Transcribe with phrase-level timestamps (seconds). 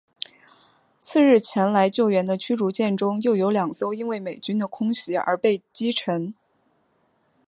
[0.99, 6.33] 次日前来救援的驱逐舰中又有两艘因为美军的空袭而被击沉。